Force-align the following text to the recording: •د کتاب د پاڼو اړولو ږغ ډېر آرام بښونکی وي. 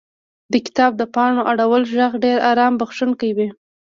•د 0.53 0.53
کتاب 0.65 0.91
د 0.97 1.01
پاڼو 1.13 1.41
اړولو 1.51 1.87
ږغ 1.93 2.11
ډېر 2.23 2.37
آرام 2.51 2.73
بښونکی 2.79 3.31
وي. 3.37 3.47